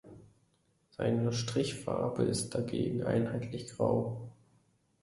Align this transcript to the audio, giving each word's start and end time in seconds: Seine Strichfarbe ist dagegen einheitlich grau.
Seine 0.89 1.31
Strichfarbe 1.31 2.23
ist 2.23 2.55
dagegen 2.55 3.03
einheitlich 3.03 3.67
grau. 3.67 4.31